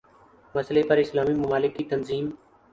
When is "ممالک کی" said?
1.35-1.83